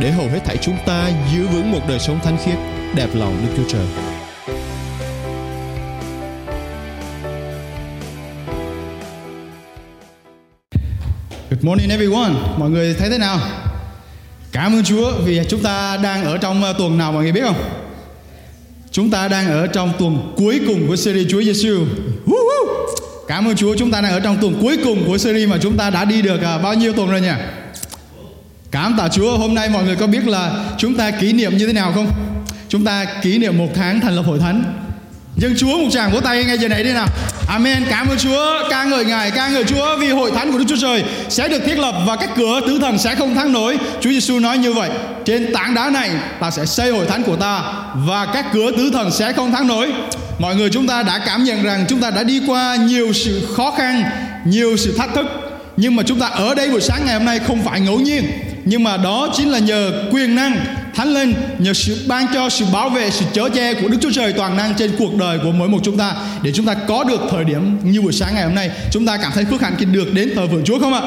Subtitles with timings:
[0.00, 2.58] để hầu hết thảy chúng ta giữ vững một đời sống thánh khiết,
[2.94, 3.86] đẹp lòng Đức Chúa Trời.
[11.50, 12.30] Good morning everyone.
[12.58, 13.38] Mọi người thấy thế nào?
[14.52, 17.42] Cảm ơn Chúa vì chúng ta đang ở trong ờ, tuần nào mọi người biết
[17.44, 17.64] không?
[18.90, 21.86] Chúng ta đang ở trong tuần cuối cùng của series Chúa Giêsu.
[23.28, 25.76] Cảm ơn Chúa chúng ta đang ở trong tuần cuối cùng của series mà chúng
[25.76, 27.32] ta đã đi được ờ, bao nhiêu tuần rồi nhỉ?
[28.70, 29.38] Cảm tạ Chúa.
[29.38, 32.12] Hôm nay mọi người có biết là chúng ta kỷ niệm như thế nào không?
[32.68, 34.62] Chúng ta kỷ niệm một tháng thành lập hội thánh.
[35.36, 37.06] Dân Chúa một tràng vỗ tay ngay giờ này đi nào.
[37.48, 37.84] Amen.
[37.90, 38.68] Cảm ơn Chúa.
[38.70, 41.62] Ca ngợi Ngài, Ca ngợi Chúa Vì hội thánh của Đức Chúa Trời Sẽ được
[41.66, 43.78] thiết lập Và các cửa tứ thần sẽ không thắng nổi.
[44.00, 44.90] Chúa Giêsu nói như vậy,
[45.24, 47.62] Trên tảng đá này Ta sẽ xây hội thánh của ta
[47.94, 49.92] Và các cửa tứ thần sẽ không thắng nổi.
[50.38, 53.48] Mọi người chúng ta đã cảm nhận rằng Chúng ta đã đi qua nhiều sự
[53.56, 54.02] khó khăn,
[54.44, 55.26] Nhiều sự thách thức,
[55.76, 58.24] Nhưng mà chúng ta ở đây buổi sáng ngày hôm nay Không phải ngẫu nhiên.
[58.68, 60.56] Nhưng mà đó chính là nhờ quyền năng
[60.94, 64.10] Thánh Linh nhờ sự ban cho sự bảo vệ sự chở che của Đức Chúa
[64.10, 67.04] Trời toàn năng trên cuộc đời của mỗi một chúng ta để chúng ta có
[67.04, 69.74] được thời điểm như buổi sáng ngày hôm nay chúng ta cảm thấy phước hạnh
[69.78, 71.02] khi được đến thờ phượng Chúa không ạ?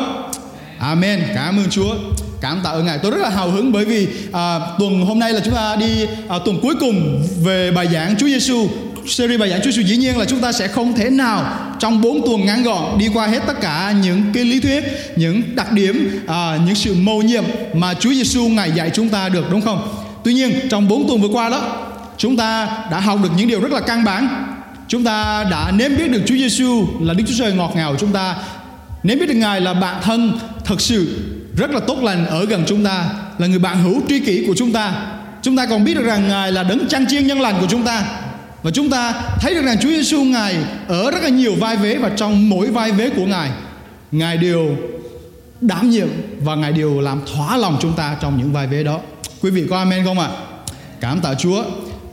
[0.80, 1.24] Amen.
[1.36, 1.96] Cảm ơn Chúa.
[2.42, 2.98] Cảm tạ ơn Ngài.
[2.98, 6.06] Tôi rất là hào hứng bởi vì à, tuần hôm nay là chúng ta đi
[6.30, 8.68] à, tuần cuối cùng về bài giảng Chúa Giêsu
[9.08, 12.02] series bài giảng Chúa Giêsu dĩ nhiên là chúng ta sẽ không thể nào trong
[12.02, 14.84] 4 tuần ngắn gọn đi qua hết tất cả những cái lý thuyết,
[15.16, 19.30] những đặc điểm, à, những sự mầu nhiệm mà Chúa Giêsu ngài dạy chúng ta
[19.30, 19.94] được đúng không?
[20.24, 23.60] Tuy nhiên trong 4 tuần vừa qua đó, chúng ta đã học được những điều
[23.62, 24.46] rất là căn bản.
[24.88, 28.12] Chúng ta đã nếm biết được Chúa Giêsu là Đức Chúa Trời ngọt ngào chúng
[28.12, 28.36] ta
[29.04, 31.18] nếm biết được Ngài là bạn thân thật sự
[31.58, 33.06] rất là tốt lành ở gần chúng ta,
[33.38, 34.94] là người bạn hữu tri kỷ của chúng ta.
[35.42, 37.84] Chúng ta còn biết được rằng Ngài là đấng chăn chiên nhân lành của chúng
[37.84, 38.04] ta
[38.64, 40.56] và chúng ta thấy được rằng Chúa Giêsu Ngài
[40.88, 43.50] ở rất là nhiều vai vế và trong mỗi vai vế của Ngài,
[44.12, 44.76] Ngài đều
[45.62, 46.08] đảm nhiệm
[46.40, 49.00] và Ngài đều làm thỏa lòng chúng ta trong những vai vế đó.
[49.42, 50.28] Quý vị có amen không ạ?
[50.28, 50.38] À?
[51.00, 51.64] Cảm tạ Chúa.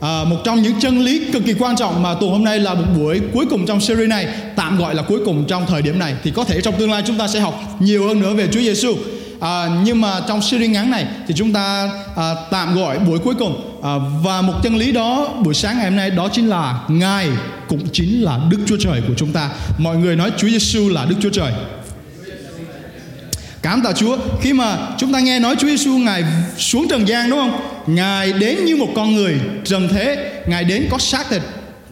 [0.01, 2.73] À, một trong những chân lý cực kỳ quan trọng mà tuần hôm nay là
[2.73, 5.99] một buổi cuối cùng trong series này tạm gọi là cuối cùng trong thời điểm
[5.99, 8.47] này thì có thể trong tương lai chúng ta sẽ học nhiều hơn nữa về
[8.51, 8.95] Chúa Giêsu
[9.39, 13.35] à, nhưng mà trong series ngắn này thì chúng ta à, tạm gọi buổi cuối
[13.39, 13.81] cùng.
[13.83, 17.29] À, và một chân lý đó buổi sáng ngày hôm nay đó chính là ngài
[17.67, 19.49] cũng chính là Đức Chúa Trời của chúng ta.
[19.77, 21.53] Mọi người nói Chúa Giêsu là Đức Chúa Trời.
[23.61, 24.17] Cảm tạ Chúa.
[24.41, 26.23] Khi mà chúng ta nghe nói Chúa Giêsu ngài
[26.57, 27.59] xuống trần gian đúng không?
[27.87, 31.41] Ngài đến như một con người trần thế, ngài đến có xác thịt,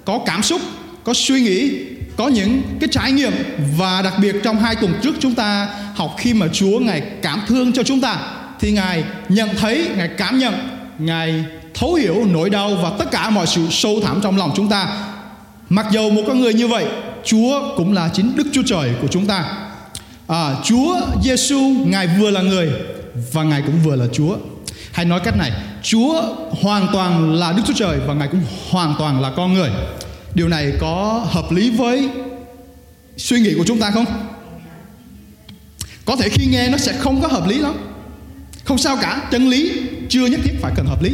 [0.06, 0.62] có cảm xúc,
[1.04, 1.72] có suy nghĩ,
[2.18, 3.32] có những cái trải nghiệm
[3.78, 7.42] và đặc biệt trong hai tuần trước chúng ta học khi mà Chúa ngài cảm
[7.48, 8.18] thương cho chúng ta
[8.60, 10.54] thì ngài nhận thấy, ngài cảm nhận,
[11.00, 14.70] ngài thấu hiểu nỗi đau và tất cả mọi sự sâu thẳm trong lòng chúng
[14.70, 14.88] ta.
[15.70, 16.86] Mặc dầu một con người như vậy,
[17.26, 19.46] Chúa cũng là chính Đức Chúa Trời của chúng ta.
[20.28, 22.70] À, Chúa Giêsu ngài vừa là người
[23.32, 24.36] và ngài cũng vừa là Chúa.
[24.92, 25.52] Hay nói cách này,
[25.84, 26.22] Chúa
[26.62, 29.70] hoàn toàn là Đức Chúa Trời và ngài cũng hoàn toàn là con người
[30.38, 32.10] điều này có hợp lý với
[33.18, 34.06] suy nghĩ của chúng ta không?
[36.06, 37.74] Có thể khi nghe nó sẽ không có hợp lý lắm.
[38.64, 39.72] Không sao cả, chân lý
[40.10, 41.12] chưa nhất thiết phải cần hợp lý.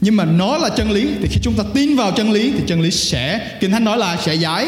[0.00, 2.64] Nhưng mà nó là chân lý, thì khi chúng ta tin vào chân lý, thì
[2.66, 4.66] chân lý sẽ, kinh thánh nói là sẽ giải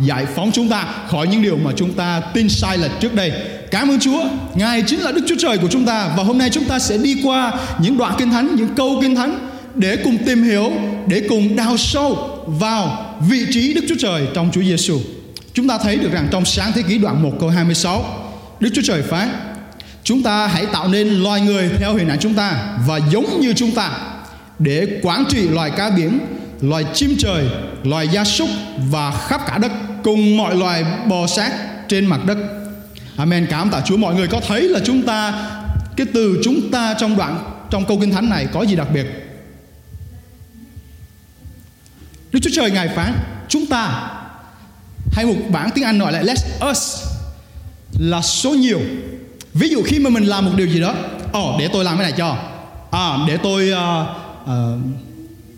[0.00, 3.32] giải phóng chúng ta khỏi những điều mà chúng ta tin sai lệch trước đây.
[3.70, 6.50] Cảm ơn Chúa, Ngài chính là Đức Chúa Trời của chúng ta, và hôm nay
[6.52, 10.18] chúng ta sẽ đi qua những đoạn kinh thánh, những câu kinh thánh để cùng
[10.26, 10.72] tìm hiểu,
[11.06, 15.00] để cùng đào sâu vào vị trí Đức Chúa Trời trong Chúa Giêsu.
[15.54, 18.04] Chúng ta thấy được rằng trong sáng thế kỷ đoạn 1 câu 26,
[18.60, 19.28] Đức Chúa Trời phán:
[20.04, 23.52] Chúng ta hãy tạo nên loài người theo hình ảnh chúng ta và giống như
[23.56, 23.90] chúng ta
[24.58, 26.18] để quản trị loài cá biển,
[26.60, 27.44] loài chim trời,
[27.84, 28.48] loài gia súc
[28.90, 29.72] và khắp cả đất
[30.02, 31.52] cùng mọi loài bò sát
[31.88, 32.38] trên mặt đất.
[33.16, 33.46] Amen.
[33.50, 33.96] Cảm tạ Chúa.
[33.96, 35.48] Mọi người có thấy là chúng ta
[35.96, 37.38] cái từ chúng ta trong đoạn
[37.70, 39.25] trong câu kinh thánh này có gì đặc biệt?
[42.36, 43.12] Đức Chúa Trời Ngài phán
[43.48, 44.10] chúng ta
[45.12, 46.38] hay một bản tiếng Anh gọi là let
[46.70, 47.02] us
[47.98, 48.80] là số nhiều.
[49.54, 50.94] Ví dụ khi mà mình làm một điều gì đó,
[51.32, 52.36] ồ oh, để tôi làm cái này cho,
[52.90, 54.06] à, để tôi uh,
[54.42, 54.50] uh,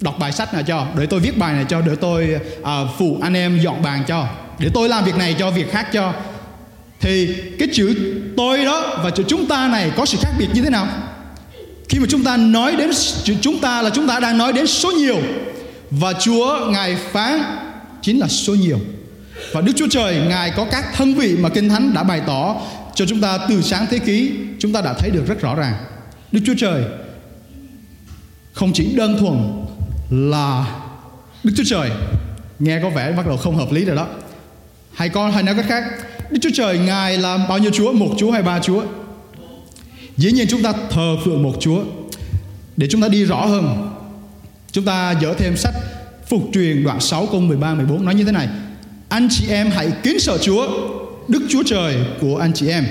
[0.01, 3.19] đọc bài sách này cho, để tôi viết bài này cho, để tôi uh, phụ
[3.23, 4.27] anh em dọn bàn cho,
[4.59, 6.13] để tôi làm việc này cho, việc khác cho.
[7.01, 7.95] Thì cái chữ
[8.37, 10.87] tôi đó và chữ chúng ta này có sự khác biệt như thế nào?
[11.89, 12.91] Khi mà chúng ta nói đến
[13.41, 15.17] chúng ta là chúng ta đang nói đến số nhiều
[15.91, 17.43] và Chúa ngài phán
[18.03, 18.79] chính là số nhiều.
[19.53, 22.57] Và Đức Chúa Trời ngài có các thân vị mà Kinh Thánh đã bày tỏ
[22.95, 25.75] cho chúng ta từ sáng thế ký, chúng ta đã thấy được rất rõ ràng.
[26.33, 26.85] Đức Chúa Trời
[28.53, 29.65] không chỉ đơn thuần
[30.11, 30.67] là
[31.45, 31.91] Đức Chúa Trời
[32.59, 34.07] nghe có vẻ bắt đầu không hợp lý rồi đó.
[34.93, 35.85] Hay con hay nói cách khác,
[36.31, 38.83] Đức Chúa Trời ngài là bao nhiêu Chúa, một Chúa hay ba Chúa?
[40.17, 41.83] Dĩ nhiên chúng ta thờ phượng một Chúa
[42.77, 43.88] Để chúng ta đi rõ hơn
[44.73, 45.75] Chúng ta dỡ thêm sách
[46.29, 48.49] Phục truyền đoạn 6 câu 13 14 nói như thế này.
[49.09, 50.69] Anh chị em hãy kính sợ Chúa,
[51.29, 52.87] Đức Chúa Trời của anh chị em.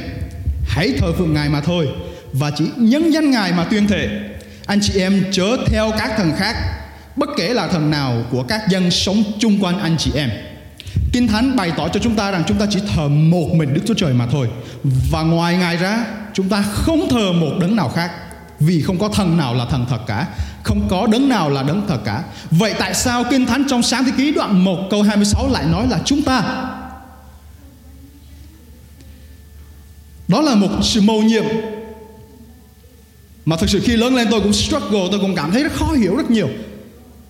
[0.67, 1.87] Hãy thờ phượng Ngài mà thôi,
[2.33, 4.07] Và chỉ nhân danh Ngài mà tuyên thệ.
[4.65, 6.55] Anh chị em chớ theo các thần khác,
[7.15, 10.29] Bất kể là thần nào của các dân sống chung quanh anh chị em.
[11.13, 13.81] Kinh Thánh bày tỏ cho chúng ta rằng chúng ta chỉ thờ một mình Đức
[13.85, 14.47] Chúa Trời mà thôi,
[15.11, 18.11] Và ngoài Ngài ra, chúng ta không thờ một đấng nào khác.
[18.59, 20.27] Vì không có thần nào là thần thật cả,
[20.63, 22.23] Không có đấng nào là đấng thật cả.
[22.51, 25.87] Vậy tại sao Kinh Thánh trong sáng thế ký đoạn 1 câu 26 lại nói
[25.87, 26.43] là chúng ta?
[30.27, 31.45] Đó là một sự mầu nhiệm.
[33.45, 35.91] Mà thực sự khi lớn lên tôi cũng struggle, Tôi cũng cảm thấy rất khó
[35.93, 36.49] hiểu rất nhiều.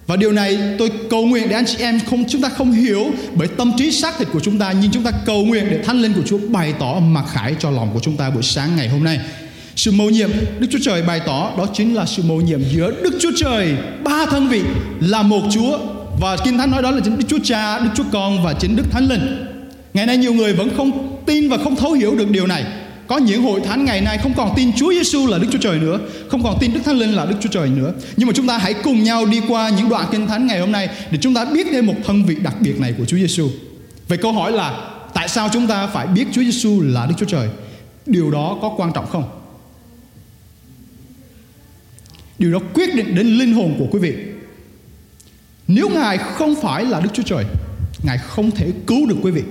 [0.08, 3.06] Và điều này tôi cầu nguyện để anh chị em không, chúng ta không hiểu,
[3.34, 6.02] bởi tâm trí xác thịt của chúng ta, nhưng chúng ta cầu nguyện để thánh
[6.02, 8.90] linh của Chúa bày tỏ mặc khải cho lòng của chúng ta buổi sáng ngày
[8.90, 9.20] hôm nay.
[9.78, 10.30] Sự mầu nhiệm
[10.60, 13.76] Đức Chúa Trời bày tỏ đó chính là sự mầu nhiệm giữa Đức Chúa Trời
[14.04, 14.62] ba thân vị
[15.00, 15.80] là một Chúa
[16.20, 18.76] và Kinh Thánh nói đó là chính Đức Chúa Cha, Đức Chúa Con và chính
[18.76, 19.46] Đức Thánh Linh.
[19.94, 22.66] Ngày nay nhiều người vẫn không tin và không thấu hiểu được điều này.
[23.08, 25.80] Có những hội thánh ngày nay không còn tin Chúa Giêsu là Đức Chúa Trời
[25.80, 27.94] nữa, không còn tin Đức Thánh Linh là Đức Chúa Trời nữa.
[28.18, 30.72] Nhưng mà chúng ta hãy cùng nhau đi qua những đoạn kinh thánh ngày hôm
[30.72, 33.50] nay để chúng ta biết thêm một thân vị đặc biệt này của Chúa Giêsu.
[34.08, 37.26] Vậy câu hỏi là tại sao chúng ta phải biết Chúa Giêsu là Đức Chúa
[37.26, 37.48] Trời?
[38.06, 39.24] Điều đó có quan trọng không?
[42.40, 44.16] Điều đó quyết định đến linh hồn của quý vị.
[45.68, 47.46] Nếu Ngài không phải là Đức Chúa Trời,
[48.04, 49.44] Ngài không thể cứu được quý vị.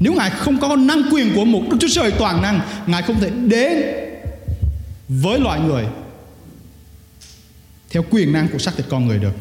[0.00, 3.20] Nếu Ngài không có năng quyền của một Đức Chúa Trời toàn năng Ngài không
[3.20, 3.82] thể đến
[5.08, 5.84] với loài người
[7.90, 9.32] theo quyền năng của xác thịt con người được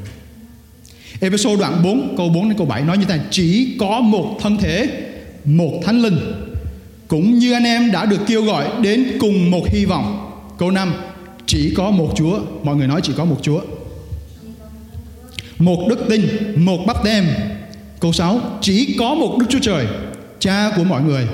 [1.20, 4.38] Ephesos đoạn 4 câu 4 đến câu 7 nói như thế này Chỉ có một
[4.42, 4.88] thân thể
[5.46, 6.18] Một thánh linh
[7.08, 10.94] Cũng như anh em đã được kêu gọi Đến cùng một hy vọng Câu 5
[11.48, 13.62] chỉ có một Chúa Mọi người nói chỉ có một Chúa
[15.60, 17.26] Một đức tin Một bắp tem
[18.00, 19.88] Câu 6 Chỉ có một Đức Chúa Trời
[20.40, 21.28] cha của mọi người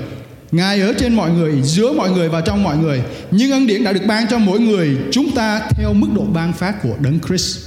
[0.54, 3.02] Ngài ở trên mọi người, giữa mọi người và trong mọi người.
[3.32, 6.54] Nhưng ân điển đã được ban cho mỗi người chúng ta theo mức độ ban
[6.54, 7.60] phát của Đấng Christ.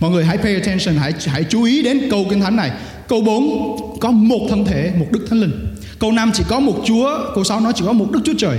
[0.00, 2.70] Mọi người hãy pay attention, hãy hãy chú ý đến câu kinh thánh này.
[3.08, 5.76] Câu 4 có một thân thể, một Đức Thánh Linh.
[5.98, 8.58] Câu 5 chỉ có một Chúa, câu 6 nó chỉ có một Đức Chúa Trời.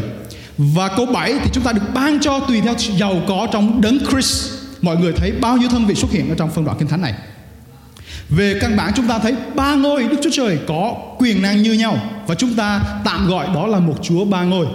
[0.58, 4.00] Và câu 7 thì chúng ta được ban cho tùy theo giàu có trong Đấng
[4.10, 4.52] Christ.
[4.82, 7.02] Mọi người thấy bao nhiêu thân vị xuất hiện ở trong phân đoạn kinh thánh
[7.02, 7.14] này.
[8.30, 11.74] Về căn bản chúng ta thấy ba ngôi Đức Chúa Trời có quyền năng như
[11.74, 11.98] nhau
[12.28, 14.68] và chúng ta tạm gọi đó là một Chúa ba ngôi.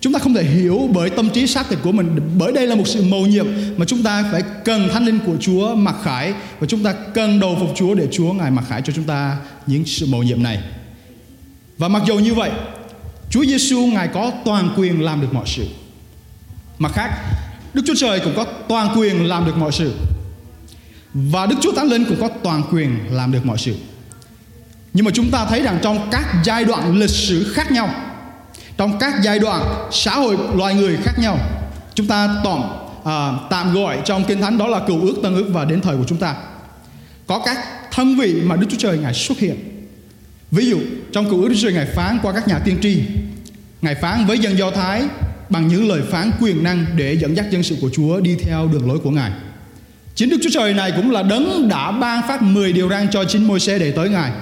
[0.00, 2.74] Chúng ta không thể hiểu bởi tâm trí xác thịt của mình bởi đây là
[2.74, 6.32] một sự mầu nhiệm mà chúng ta phải cần thánh linh của Chúa mặc khải
[6.58, 9.36] và chúng ta cần đầu phục Chúa để Chúa ngài mặc khải cho chúng ta
[9.66, 10.58] những sự mầu nhiệm này.
[11.78, 12.50] Và mặc dù như vậy,
[13.30, 15.66] Chúa Giêsu ngài có toàn quyền làm được mọi sự.
[16.78, 17.10] Mặt khác,
[17.74, 19.94] Đức Chúa Trời cũng có toàn quyền làm được mọi sự.
[21.14, 23.74] Và Đức Chúa Thánh Linh cũng có toàn quyền làm được mọi sự.
[24.92, 27.94] Nhưng mà chúng ta thấy rằng trong các giai đoạn lịch sử khác nhau,
[28.76, 31.38] trong các giai đoạn xã hội loài người khác nhau,
[31.94, 35.46] chúng ta tổng à, tạm gọi trong kinh thánh đó là cựu ước, tân ước
[35.52, 36.34] và đến thời của chúng ta.
[37.26, 37.58] Có các
[37.90, 39.69] thân vị mà Đức Chúa Trời ngài xuất hiện.
[40.50, 40.80] Ví dụ
[41.12, 43.02] trong cựu ước Đức Chúa ngài phán qua các nhà tiên tri,
[43.82, 45.02] ngài phán với dân Do Thái
[45.48, 48.68] bằng những lời phán quyền năng để dẫn dắt dân sự của Chúa đi theo
[48.72, 49.30] đường lối của ngài.
[50.14, 53.24] Chính Đức Chúa Trời này cũng là đấng đã ban phát 10 điều răn cho
[53.24, 54.32] chính môi xe để tới Ngài.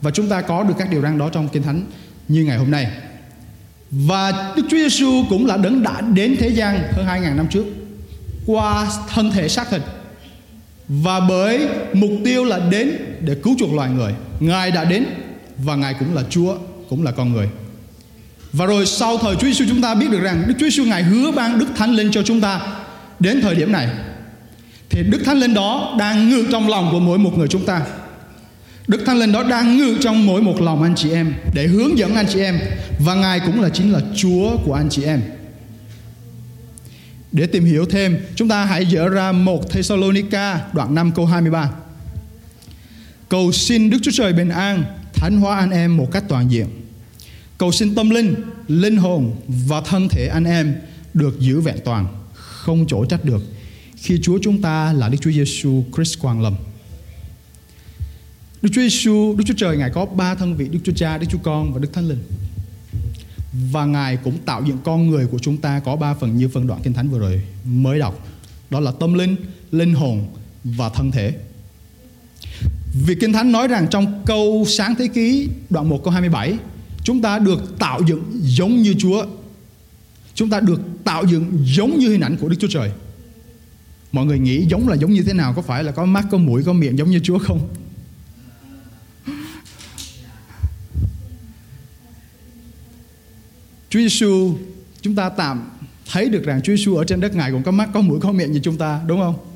[0.00, 1.82] Và chúng ta có được các điều răn đó trong Kinh Thánh
[2.28, 2.86] như ngày hôm nay.
[3.90, 7.64] Và Đức Chúa Giêsu cũng là đấng đã đến thế gian hơn 2.000 năm trước
[8.46, 9.82] qua thân thể xác thịt
[10.88, 14.12] và bởi mục tiêu là đến để cứu chuộc loài người.
[14.40, 15.04] Ngài đã đến
[15.58, 16.56] và Ngài cũng là Chúa,
[16.88, 17.48] cũng là con người.
[18.52, 21.02] Và rồi sau thời Chúa Giêsu chúng ta biết được rằng Đức Chúa Giêsu Ngài
[21.02, 22.60] hứa ban Đức Thánh Linh cho chúng ta
[23.20, 23.88] đến thời điểm này
[24.90, 27.82] thì Đức Thánh Linh đó đang ngự trong lòng của mỗi một người chúng ta.
[28.88, 31.98] Đức Thánh Linh đó đang ngự trong mỗi một lòng anh chị em để hướng
[31.98, 32.58] dẫn anh chị em
[32.98, 35.22] và Ngài cũng là chính là Chúa của anh chị em.
[37.32, 41.70] Để tìm hiểu thêm, chúng ta hãy dỡ ra một Thessalonica đoạn 5 câu 23.
[43.28, 44.84] Cầu xin Đức Chúa Trời bình an,
[45.24, 46.66] thánh hóa anh em một cách toàn diện.
[47.58, 48.34] Cầu xin tâm linh,
[48.68, 50.74] linh hồn và thân thể anh em
[51.14, 53.42] được giữ vẹn toàn, không chỗ trách được
[53.96, 56.54] khi Chúa chúng ta là Đức Chúa Giêsu Christ quang lâm.
[58.62, 61.26] Đức Chúa Giêsu, Đức Chúa Trời Ngài có ba thân vị Đức Chúa Cha, Đức
[61.30, 62.22] Chúa Con và Đức Thánh Linh.
[63.70, 66.66] Và Ngài cũng tạo dựng con người của chúng ta có ba phần như phần
[66.66, 68.26] đoạn Kinh Thánh vừa rồi mới đọc.
[68.70, 69.36] Đó là tâm linh,
[69.70, 70.26] linh hồn
[70.64, 71.34] và thân thể.
[72.94, 76.58] Vì Kinh Thánh nói rằng trong câu sáng thế ký đoạn 1 câu 27
[77.04, 79.26] Chúng ta được tạo dựng giống như Chúa.
[80.34, 82.90] Chúng ta được tạo dựng giống như hình ảnh của Đức Chúa Trời.
[84.12, 85.52] Mọi người nghĩ giống là giống như thế nào?
[85.56, 87.68] Có phải là có mắt, có mũi, có miệng giống như Chúa không?
[93.90, 94.54] Chúa Giêsu
[95.00, 95.70] chúng ta tạm
[96.12, 98.32] thấy được rằng Chúa Giêsu ở trên đất Ngài cũng có mắt, có mũi, có
[98.32, 99.53] miệng như chúng ta, đúng không?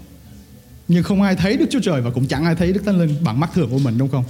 [0.88, 3.24] Nhưng không ai thấy Đức Chúa Trời và cũng chẳng ai thấy Đức Thánh Linh
[3.24, 4.24] bằng mắt thường của mình đúng không?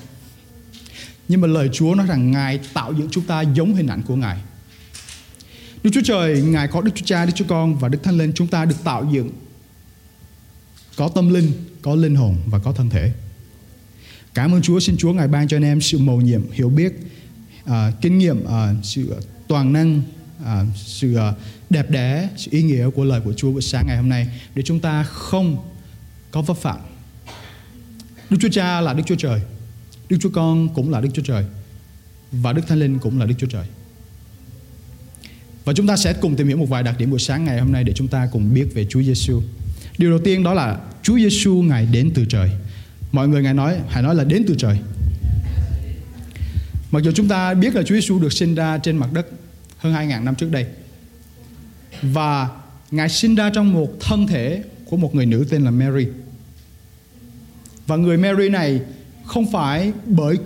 [1.29, 4.17] Nhưng mà lời Chúa nói rằng Ngài tạo dựng chúng ta giống hình ảnh của
[4.17, 4.39] Ngài.
[5.83, 8.33] Đức Chúa Trời, Ngài có Đức Chúa Cha, Đức Chúa Con và Đức Thánh Linh
[8.35, 9.31] chúng ta được tạo dựng
[10.97, 13.13] có tâm linh, có linh hồn và có thân thể.
[14.35, 16.93] Cảm ơn Chúa, xin Chúa Ngài ban cho anh em sự mầu nhiệm, hiểu biết,
[17.65, 18.51] uh, kinh nghiệm, uh,
[18.83, 19.15] sự
[19.49, 20.03] toàn năng,
[20.43, 20.47] uh,
[20.77, 21.35] sự uh,
[21.71, 24.63] đẹp đẽ, sự ý nghĩa của lời của Chúa buổi sáng ngày hôm nay để
[24.63, 25.57] chúng ta không
[26.31, 26.79] có vấp phạm.
[28.31, 29.41] Đức Chúa Cha là Đức Chúa Trời,
[30.09, 31.45] Đức Chúa Con cũng là Đức Chúa Trời
[32.33, 33.67] và Đức Thánh Linh cũng là Đức Chúa Trời.
[35.65, 37.73] Và chúng ta sẽ cùng tìm hiểu một vài đặc điểm buổi sáng ngày hôm
[37.73, 39.43] nay để chúng ta cùng biết về Chúa Giêsu.
[39.99, 42.51] Điều đầu tiên đó là Chúa Giêsu ngài đến từ trời.
[43.13, 44.79] Mọi người ngài nói hãy nói là đến từ trời.
[46.91, 49.27] Mặc dù chúng ta biết là Chúa Giêsu được sinh ra trên mặt đất
[49.79, 50.67] hơn 2.000 năm trước đây.
[52.03, 52.49] Và
[52.91, 56.07] Ngài sinh ra trong một thân thể của một người nữ tên là Mary.
[57.87, 58.81] Và người Mary này
[59.27, 60.39] không phải bởi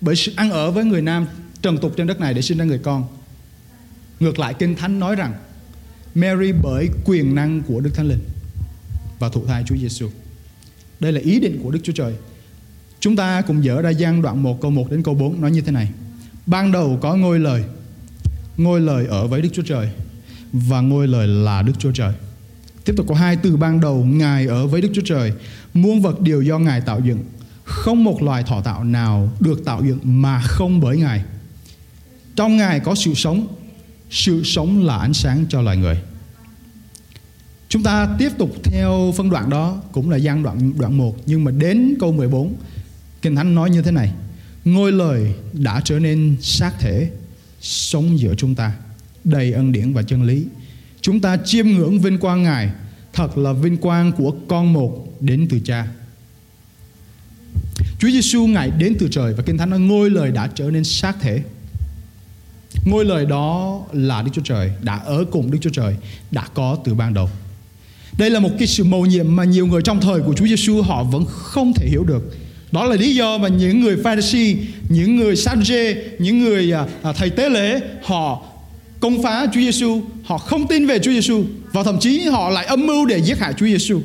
[0.00, 1.26] bởi sự ăn ở với người nam
[1.62, 3.04] trần tục trên đất này để sinh ra người con.
[4.20, 5.34] Ngược lại Kinh Thánh nói rằng
[6.14, 8.20] Mary bởi quyền năng của Đức Thánh Linh
[9.18, 10.08] và thụ thai Chúa Giêsu.
[11.00, 12.14] Đây là ý định của Đức Chúa Trời.
[13.00, 15.60] Chúng ta cùng dở ra gian đoạn 1 câu 1 đến câu 4 nói như
[15.60, 15.90] thế này.
[16.46, 17.64] Ban đầu có ngôi lời,
[18.56, 19.90] ngôi lời ở với Đức Chúa Trời
[20.52, 22.12] và ngôi lời là Đức Chúa Trời.
[22.84, 25.32] Tiếp tục có hai từ ban đầu, Ngài ở với Đức Chúa Trời.
[25.74, 27.18] Muôn vật đều do Ngài tạo dựng.
[27.64, 31.24] Không một loài thọ tạo nào được tạo dựng mà không bởi Ngài.
[32.36, 33.46] Trong Ngài có sự sống.
[34.10, 36.00] Sự sống là ánh sáng cho loài người.
[37.68, 41.44] Chúng ta tiếp tục theo phân đoạn đó, Cũng là gian đoạn đoạn 1 Nhưng
[41.44, 42.54] mà đến câu 14
[43.22, 44.12] Kinh Thánh nói như thế này.
[44.64, 47.10] Ngôi lời đã trở nên xác thể,
[47.60, 48.72] Sống giữa chúng ta,
[49.24, 50.46] Đầy ân điển và chân lý.
[51.00, 52.70] Chúng ta chiêm ngưỡng vinh quang Ngài.
[53.12, 55.86] Thật là vinh quang của con một đến từ cha.
[57.98, 60.84] Chúa Giêsu Ngài đến từ trời Và Kinh Thánh nói ngôi lời đã trở nên
[60.84, 61.42] xác thể.
[62.84, 65.96] Ngôi lời đó là Đức Chúa Trời Đã ở cùng Đức Chúa Trời
[66.30, 67.30] Đã có từ ban đầu.
[68.18, 70.82] Đây là một cái sự mầu nhiệm mà nhiều người trong thời của Chúa Giêsu
[70.82, 72.36] Họ vẫn không thể hiểu được.
[72.72, 74.56] Đó là lý do mà những người Pharisee,
[74.88, 78.42] những người Sadducee, những người à, à, thầy tế lễ họ
[79.00, 82.66] công phá Chúa Giêsu, họ không tin về Chúa Giêsu và thậm chí họ lại
[82.66, 84.00] âm mưu để giết hại Chúa Giêsu.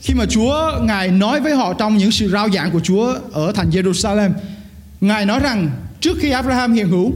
[0.00, 3.52] Khi mà Chúa Ngài nói với họ trong những sự rao giảng của Chúa ở
[3.52, 4.30] thành Jerusalem,
[5.00, 7.12] Ngài nói rằng trước khi Abraham hiện hữu,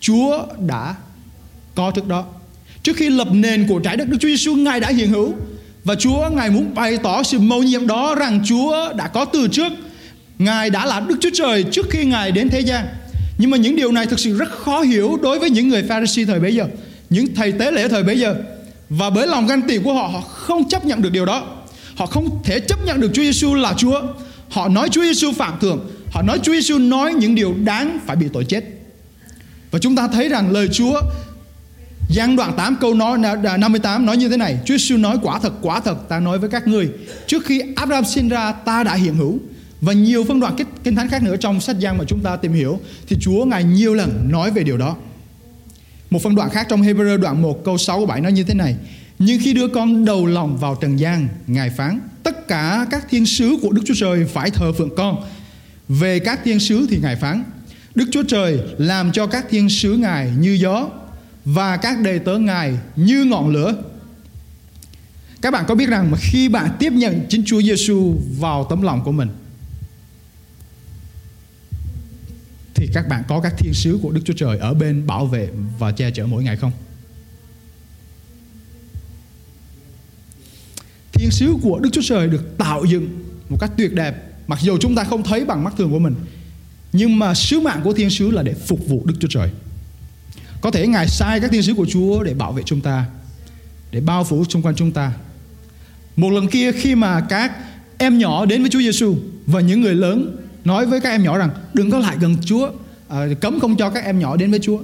[0.00, 0.94] Chúa đã
[1.74, 2.24] có trước đó.
[2.82, 5.34] Trước khi lập nền của trái đất, Đức Chúa Giêsu Ngài đã hiện hữu
[5.84, 9.48] và Chúa Ngài muốn bày tỏ sự mầu nhiệm đó rằng Chúa đã có từ
[9.48, 9.72] trước.
[10.38, 12.86] Ngài đã là Đức Chúa Trời trước khi Ngài đến thế gian.
[13.38, 16.24] Nhưng mà những điều này thực sự rất khó hiểu đối với những người Pharisee
[16.24, 16.66] thời bấy giờ,
[17.10, 18.34] những thầy tế lễ thời bấy giờ.
[18.88, 21.46] Và bởi lòng ganh tị của họ, họ không chấp nhận được điều đó.
[21.94, 24.02] Họ không thể chấp nhận được Chúa Giêsu là Chúa.
[24.48, 28.16] Họ nói Chúa Giêsu phạm thượng, họ nói Chúa Giêsu nói những điều đáng phải
[28.16, 28.64] bị tội chết.
[29.70, 31.00] Và chúng ta thấy rằng lời Chúa
[32.14, 35.52] Giang đoạn 8 câu nói 58 nói như thế này Chúa Giêsu nói quả thật
[35.62, 36.90] quả thật ta nói với các ngươi
[37.26, 39.38] Trước khi Abraham sinh ra ta đã hiện hữu
[39.82, 42.52] và nhiều phân đoạn kinh thánh khác nữa trong sách Giăng mà chúng ta tìm
[42.52, 44.96] hiểu thì Chúa ngài nhiều lần nói về điều đó.
[46.10, 48.76] Một phân đoạn khác trong Hebrew đoạn 1 câu 6 7 nói như thế này:
[49.18, 53.26] Nhưng khi đưa con đầu lòng vào trần gian, ngài phán tất cả các thiên
[53.26, 55.24] sứ của Đức Chúa Trời phải thờ phượng con.
[55.88, 57.44] Về các thiên sứ thì ngài phán
[57.94, 60.88] Đức Chúa Trời làm cho các thiên sứ ngài như gió
[61.44, 63.74] và các đầy tớ ngài như ngọn lửa.
[65.40, 68.82] Các bạn có biết rằng mà khi bạn tiếp nhận chính Chúa Giêsu vào tấm
[68.82, 69.28] lòng của mình
[72.74, 75.48] thì các bạn có các thiên sứ của Đức Chúa Trời ở bên bảo vệ
[75.78, 76.72] và che chở mỗi ngày không?
[81.12, 84.14] Thiên sứ của Đức Chúa Trời được tạo dựng một cách tuyệt đẹp,
[84.46, 86.14] mặc dù chúng ta không thấy bằng mắt thường của mình
[86.92, 89.50] nhưng mà sứ mạng của thiên sứ là để phục vụ Đức Chúa Trời.
[90.60, 93.04] Có thể Ngài sai các thiên sứ của Chúa để bảo vệ chúng ta,
[93.90, 95.12] để bao phủ xung quanh chúng ta.
[96.16, 97.52] Một lần kia khi mà các
[97.98, 101.38] em nhỏ đến với Chúa Giêsu và những người lớn nói với các em nhỏ
[101.38, 102.70] rằng đừng có lại gần Chúa,
[103.08, 104.82] à, cấm không cho các em nhỏ đến với Chúa.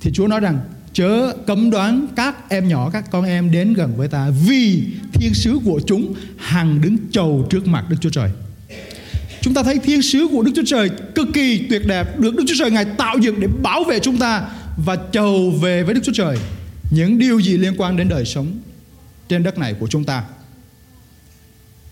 [0.00, 0.60] Thì Chúa nói rằng
[0.92, 5.34] chớ cấm đoán các em nhỏ các con em đến gần với ta vì thiên
[5.34, 8.30] sứ của chúng hằng đứng chầu trước mặt Đức Chúa Trời.
[9.40, 12.44] Chúng ta thấy thiên sứ của Đức Chúa Trời cực kỳ tuyệt đẹp được Đức
[12.48, 16.00] Chúa Trời ngài tạo dựng để bảo vệ chúng ta và chầu về với Đức
[16.04, 16.38] Chúa Trời
[16.90, 18.58] những điều gì liên quan đến đời sống
[19.28, 20.24] trên đất này của chúng ta.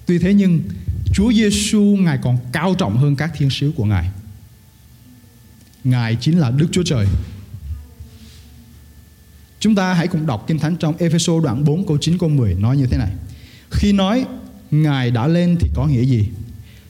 [0.06, 0.62] Tuy thế nhưng
[1.12, 4.10] Chúa Giêsu ngài còn cao trọng hơn các thiên sứ của ngài.
[5.84, 7.06] Ngài chính là Đức Chúa Trời.
[9.60, 12.54] Chúng ta hãy cùng đọc Kinh Thánh trong Ephesos đoạn 4 câu 9 câu 10
[12.54, 13.10] nói như thế này.
[13.70, 14.24] Khi nói
[14.70, 16.28] Ngài đã lên thì có nghĩa gì?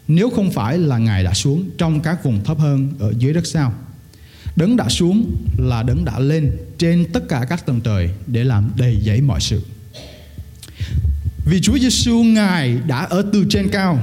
[0.08, 3.46] Nếu không phải là Ngài đã xuống trong các vùng thấp hơn ở dưới đất
[3.46, 3.74] sao?
[4.56, 8.70] Đấng đã xuống là đấng đã lên trên tất cả các tầng trời để làm
[8.76, 9.62] đầy giấy mọi sự.
[11.50, 13.98] Vì Chúa Giêsu Ngài đã ở từ trên cao,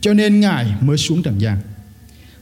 [0.00, 1.58] cho nên Ngài mới xuống trần gian.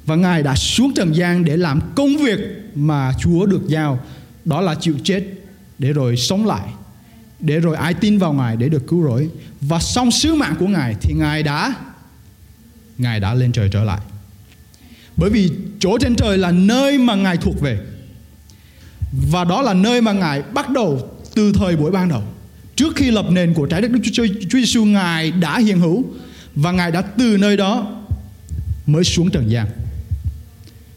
[0.07, 2.39] Và Ngài đã xuống trần gian để làm công việc
[2.75, 4.01] mà Chúa được giao,
[4.45, 5.25] đó là chịu chết
[5.79, 6.69] để rồi sống lại,
[7.41, 9.29] để rồi ai tin vào Ngài để được cứu rỗi.
[9.61, 11.75] Và xong sứ mạng của Ngài thì Ngài đã
[12.99, 14.01] Ngài đã lên trời trở lại.
[15.17, 17.79] Bởi vì chỗ trên trời là nơi mà Ngài thuộc về.
[19.31, 22.23] Và đó là nơi mà Ngài bắt đầu từ thời buổi ban đầu
[22.83, 26.05] trước khi lập nền của trái đất Đức Chúa, Chúa Giêsu Ngài đã hiện hữu
[26.55, 28.03] và Ngài đã từ nơi đó
[28.87, 29.67] mới xuống trần gian.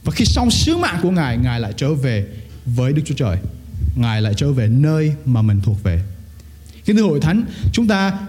[0.03, 2.27] Và khi xong sứ mạng của Ngài Ngài lại trở về
[2.65, 3.37] với Đức Chúa Trời.
[3.95, 6.01] Ngài lại trở về nơi mà mình thuộc về.
[6.85, 8.19] Kính thưa hội thánh Chúng ta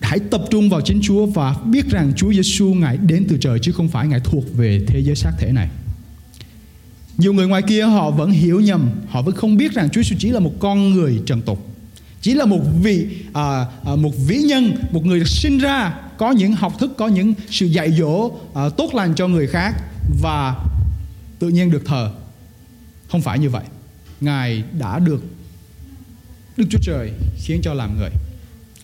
[0.00, 3.58] hãy tập trung vào chính Chúa Và biết rằng Chúa Giêsu Ngài đến từ trời
[3.62, 5.68] Chứ không phải Ngài thuộc về thế giới xác thể này.
[7.18, 10.16] Nhiều người ngoài kia họ vẫn hiểu nhầm Họ vẫn không biết rằng Chúa Giêsu
[10.18, 11.75] chỉ là một con người trần tục
[12.26, 16.30] chỉ là một vị à, à, một vĩ nhân một người được sinh ra có
[16.30, 19.74] những học thức có những sự dạy dỗ à, tốt lành cho người khác
[20.22, 20.64] và
[21.38, 22.12] tự nhiên được thờ
[23.08, 23.64] không phải như vậy.
[24.20, 25.24] Ngài đã được
[26.56, 28.10] Đức Chúa Trời khiến cho làm người.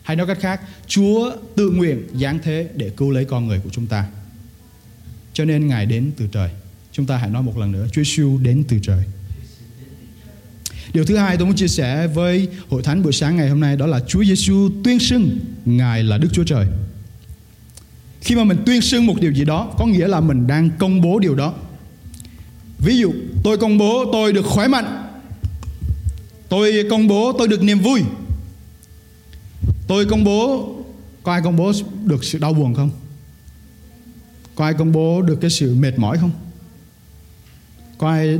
[0.03, 3.71] Hay nói cách khác, Chúa tự nguyện giáng thế để cứu lấy con người của
[3.71, 4.07] chúng ta.
[5.33, 6.51] Cho nên Ngài đến từ trời.
[6.93, 9.05] Chúng ta hãy nói một lần nữa, Chúa siêu đến từ trời.
[10.93, 13.77] Điều thứ hai tôi muốn chia sẻ với hội thánh buổi sáng ngày hôm nay
[13.77, 16.67] đó là Chúa Giêsu tuyên xưng Ngài là Đức Chúa Trời.
[18.21, 21.01] Khi mà mình tuyên xưng một điều gì đó, có nghĩa là mình đang công
[21.01, 21.55] bố điều đó.
[22.79, 25.09] Ví dụ, tôi công bố tôi được khỏe mạnh
[26.49, 28.03] Tôi công bố tôi được niềm vui
[29.87, 30.69] Tôi công bố,
[31.23, 31.73] Có ai công bố
[32.05, 32.91] được sự đau buồn không?
[34.55, 36.31] Có ai công bố được cái sự mệt mỏi không?
[37.99, 38.39] Có ai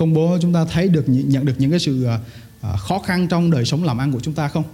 [0.00, 2.20] công bố chúng ta thấy được nhận được những cái sự ờ,
[2.60, 4.64] ờ, khó khăn trong đời sống làm ăn của chúng ta không?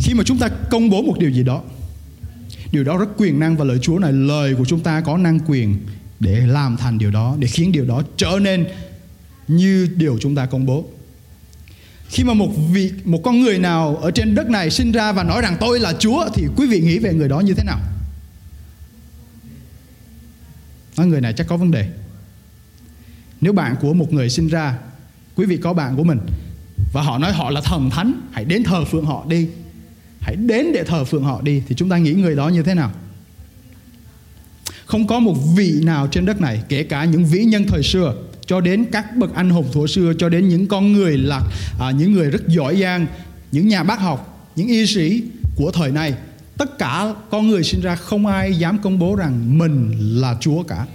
[0.00, 1.62] Khi mà chúng ta công bố một điều gì đó,
[2.72, 5.40] Điều đó rất quyền năng và lời Chúa này Lời của chúng ta có năng
[5.40, 5.78] quyền
[6.20, 8.66] để làm thành điều đó, để khiến điều đó trở nên
[9.48, 10.84] như điều chúng ta công bố
[12.08, 15.22] khi mà một vị, một con người nào ở trên đất này sinh ra và
[15.22, 17.78] nói rằng tôi là Chúa, thì quý vị nghĩ về người đó như thế nào?
[20.96, 21.88] Nói, người này chắc có vấn đề.
[23.40, 24.78] Nếu bạn của một người sinh ra,
[25.36, 26.18] quý vị có bạn của mình
[26.92, 29.48] và họ nói họ là thần thánh, hãy đến thờ phượng họ đi.
[30.20, 32.74] Hãy đến để thờ phượng họ đi thì chúng ta nghĩ người đó như thế
[32.74, 32.90] nào?
[34.90, 38.14] Không có một vị nào trên đất này Kể cả những vĩ nhân thời xưa
[38.46, 41.40] Cho đến các bậc anh hùng thuở xưa Cho đến những con người là
[41.80, 43.06] à, Những người rất giỏi giang
[43.52, 45.22] Những nhà bác học Những y sĩ
[45.56, 46.14] của thời này
[46.58, 50.62] Tất cả con người sinh ra không ai dám công bố rằng Mình là Chúa
[50.62, 50.86] cả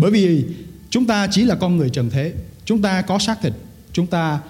[0.00, 0.44] bởi vì
[0.90, 2.32] chúng ta chỉ là con người trần thế
[2.64, 3.52] Chúng ta có xác thịt
[3.92, 4.40] Chúng ta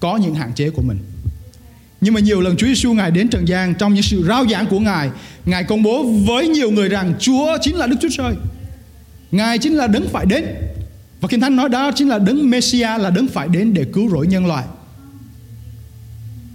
[0.00, 0.98] có những hạn chế của mình
[2.00, 4.66] nhưng mà nhiều lần Chúa Giêsu Ngài đến trần gian trong những sự rao giảng
[4.66, 5.10] của Ngài,
[5.44, 8.34] Ngài công bố với nhiều người rằng Chúa chính là Đức Chúa Trời.
[9.30, 10.44] Ngài chính là đấng phải đến.
[11.20, 14.10] Và Kinh Thánh nói đó chính là đấng Messia là đấng phải đến để cứu
[14.10, 14.64] rỗi nhân loại.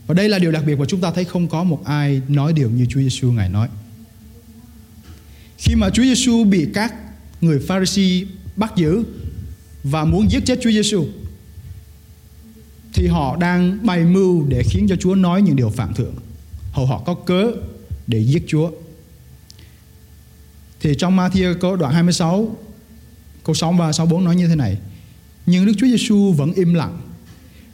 [0.08, 2.54] Và đây là điều đặc biệt mà chúng ta thấy không có một ai nói
[2.54, 3.68] điều như Chúa Giêsu Ngài nói.
[5.58, 6.94] Khi mà Chúa Giêsu bị các
[7.42, 9.04] người Pharisee bắt giữ
[9.84, 11.06] và muốn giết chết Chúa Giêsu,
[12.94, 16.16] thì họ đang bày mưu để khiến cho Chúa nói những điều phạm thượng.
[16.72, 17.52] Hầu họ có cớ
[18.08, 18.72] để giết Chúa.
[20.82, 22.56] Thì trong Matthew câu đoạn 26
[23.44, 24.78] câu 63 64 nói như thế này.
[25.46, 27.02] Nhưng Đức Chúa Giêsu vẫn im lặng.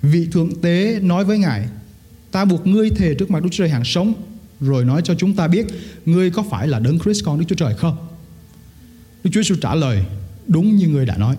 [0.01, 1.67] Vị thượng tế nói với Ngài:
[2.31, 4.13] Ta buộc ngươi thề trước mặt Đức Chúa Trời hàng sống
[4.59, 5.67] rồi nói cho chúng ta biết
[6.05, 8.06] ngươi có phải là đấng Christ con Đức Chúa Trời không?
[9.23, 10.03] Đức Chúa Giêsu trả lời,
[10.47, 11.35] đúng như người đã nói.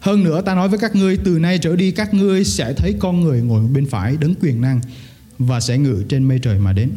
[0.00, 2.94] Hơn nữa ta nói với các ngươi, từ nay trở đi các ngươi sẽ thấy
[2.98, 4.80] con người ngồi bên phải đấng quyền năng
[5.38, 6.90] và sẽ ngự trên mây trời mà đến.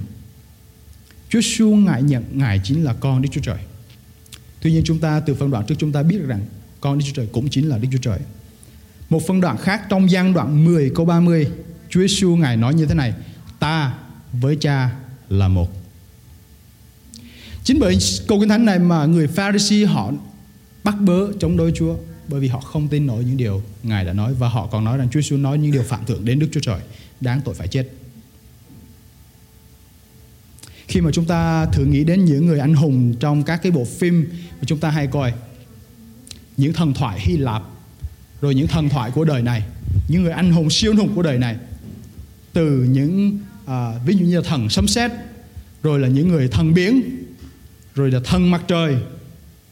[1.30, 3.58] Chúa Giêsu ngại nhận, Ngài chính là con Đức Chúa Trời.
[4.62, 6.46] Tuy nhiên chúng ta, từ phân đoạn trước chúng ta biết rằng
[6.82, 8.20] con Đức Chúa Trời cũng chính là Đức Chúa Trời.
[9.10, 11.48] Một phân đoạn khác trong gian đoạn 10 câu 30
[11.90, 13.14] Chúa Giêsu Ngài nói như thế này,
[13.62, 13.94] Ta
[14.34, 14.90] với cha
[15.30, 15.81] là một
[17.72, 20.12] Chính bởi câu kinh thánh này mà người Pharisee họ
[20.84, 21.96] bắt bớ chống đối Chúa
[22.28, 24.98] bởi vì họ không tin nổi những điều Ngài đã nói và họ còn nói
[24.98, 26.80] rằng Chúa Giêsu nói những điều phạm thượng đến Đức Chúa Trời
[27.22, 27.88] đáng tội phải chết.
[30.88, 33.86] Khi mà chúng ta thử nghĩ đến những người anh hùng trong các cái bộ
[33.86, 35.34] phim mà chúng ta hay coi
[36.58, 37.64] những thần thoại Hy Lạp
[38.42, 39.64] rồi những thần thoại của đời này
[40.08, 41.56] những người anh hùng siêu anh hùng của đời này
[42.54, 45.12] từ những à, ví dụ như là thần sấm sét
[45.84, 47.21] rồi là những người thần biến
[47.96, 48.96] rồi là thần mặt trời,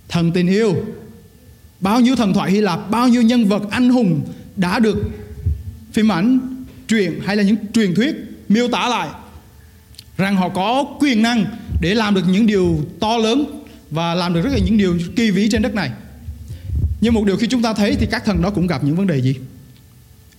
[0.09, 0.75] thần tình yêu.
[1.79, 4.21] Bao nhiêu thần thoại Hy Lạp, bao nhiêu nhân vật anh hùng
[4.55, 4.97] đã được
[5.93, 6.39] phim ảnh
[6.87, 8.15] truyện hay là những truyền thuyết
[8.49, 9.09] miêu tả lại
[10.17, 11.45] rằng họ có quyền năng
[11.81, 15.31] để làm được những điều to lớn và làm được rất là những điều kỳ
[15.31, 15.91] vĩ trên đất này.
[17.01, 19.07] Nhưng một điều khi chúng ta thấy thì các thần đó cũng gặp những vấn
[19.07, 19.35] đề gì?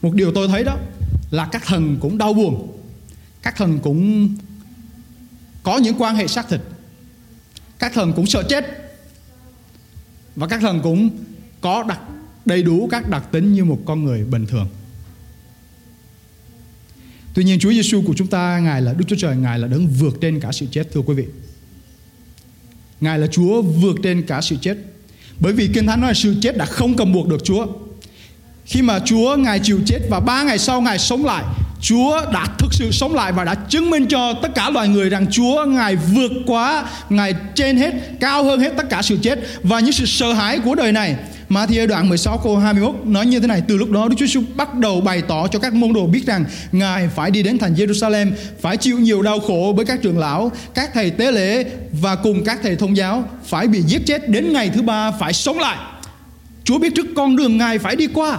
[0.03, 0.77] Một điều tôi thấy đó
[1.31, 2.79] là các thần cũng đau buồn,
[3.43, 4.29] các thần cũng
[5.63, 6.61] có những quan hệ xác thịt
[7.81, 8.65] các thần cũng sợ chết.
[10.37, 11.11] Và các thần cũng
[11.61, 12.01] có đặc,
[12.45, 14.69] đầy đủ các đặc tính như một con người bình thường.
[17.35, 19.87] Tuy nhiên, Chúa Giêsu của chúng ta, Ngài là Đức Chúa Trời, Ngài là đấng
[19.87, 21.25] vượt trên cả sự chết, thưa quý vị.
[23.01, 24.77] Ngài là Chúa vượt trên cả sự chết.
[25.41, 27.67] Bởi vì Kinh Thánh nói là sự chết đã không cầm buộc được Chúa.
[28.65, 31.45] Khi mà Chúa, Ngài chịu chết và ba ngày sau Ngài sống lại
[31.81, 35.11] Chúa đã thực sự sống lại và đã chứng minh cho tất cả loài người
[35.11, 39.39] rằng Chúa Ngài vượt quá, Ngài trên hết, cao hơn hết tất cả sự chết
[39.63, 41.17] và những sự sợ hãi của đời này.
[41.51, 44.45] Matthew đoạn 16 câu 21 nói như thế này Từ lúc đó Đức Chúa Jesus
[44.57, 47.75] bắt đầu bày tỏ cho các môn đồ biết rằng Ngài phải đi đến thành
[47.75, 52.17] Jerusalem Phải chịu nhiều đau khổ với các trưởng lão Các thầy tế lễ Và
[52.17, 55.59] cùng các thầy thông giáo Phải bị giết chết đến ngày thứ ba phải sống
[55.59, 55.79] lại
[56.65, 58.39] Chúa biết trước con đường Ngài phải đi qua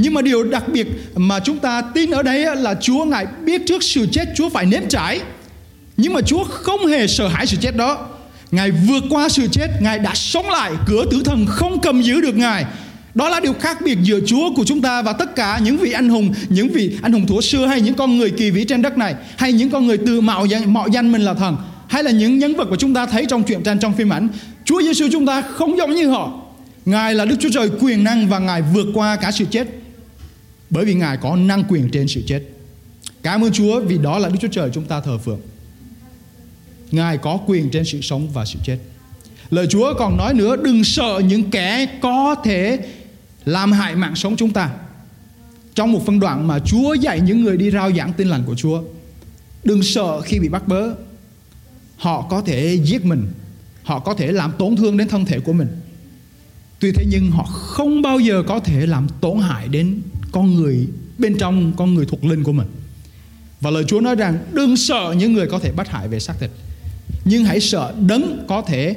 [0.00, 0.86] nhưng mà điều đặc biệt
[1.16, 4.66] mà chúng ta tin ở đây là Chúa Ngài biết trước sự chết Chúa phải
[4.66, 5.20] nếm trải.
[5.96, 8.08] Nhưng mà Chúa không hề sợ hãi sự chết đó.
[8.50, 12.20] Ngài vượt qua sự chết, Ngài đã sống lại, cửa tử thần không cầm giữ
[12.20, 12.64] được Ngài.
[13.14, 15.92] Đó là điều khác biệt giữa Chúa của chúng ta và tất cả những vị
[15.92, 18.82] anh hùng, những vị anh hùng thủa xưa hay những con người kỳ vĩ trên
[18.82, 21.56] đất này, hay những con người tự mạo danh, mạo danh mình là thần,
[21.88, 24.28] hay là những nhân vật mà chúng ta thấy trong truyện tranh trong phim ảnh.
[24.64, 26.32] Chúa Giêsu chúng ta không giống như họ.
[26.84, 29.66] Ngài là Đức Chúa Trời quyền năng và Ngài vượt qua cả sự chết
[30.70, 32.42] bởi vì Ngài có năng quyền trên sự chết.
[33.22, 35.40] Cảm ơn Chúa vì đó là Đức Chúa Trời chúng ta thờ phượng.
[36.90, 38.78] Ngài có quyền trên sự sống và sự chết.
[39.50, 42.78] Lời Chúa còn nói nữa, đừng sợ những kẻ có thể
[43.44, 44.70] làm hại mạng sống chúng ta.
[45.74, 48.54] Trong một phân đoạn mà Chúa dạy những người đi rao giảng tin lành của
[48.54, 48.82] Chúa.
[49.64, 50.94] Đừng sợ khi bị bắt bớ.
[51.96, 53.26] Họ có thể giết mình.
[53.82, 55.68] Họ có thể làm tổn thương đến thân thể của mình.
[56.80, 60.00] Tuy thế nhưng họ không bao giờ có thể làm tổn hại đến
[60.32, 60.86] con người
[61.18, 62.66] bên trong con người thuộc linh của mình.
[63.60, 66.34] Và lời Chúa nói rằng đừng sợ những người có thể bắt hại về xác
[66.40, 66.50] thịt.
[67.24, 68.96] Nhưng hãy sợ đấng có thể